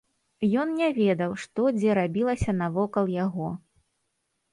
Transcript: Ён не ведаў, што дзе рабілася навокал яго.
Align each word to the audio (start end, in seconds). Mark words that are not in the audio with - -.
Ён 0.61 0.69
не 0.77 0.85
ведаў, 0.99 1.35
што 1.43 1.65
дзе 1.75 1.91
рабілася 1.99 2.51
навокал 2.63 3.05
яго. 3.25 3.51